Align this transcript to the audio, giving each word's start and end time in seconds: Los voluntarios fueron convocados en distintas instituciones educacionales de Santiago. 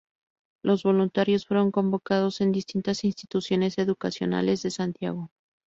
Los 0.63 0.81
voluntarios 0.81 1.45
fueron 1.45 1.69
convocados 1.69 2.41
en 2.41 2.51
distintas 2.51 3.03
instituciones 3.03 3.77
educacionales 3.77 4.63
de 4.63 4.71
Santiago. 4.71 5.29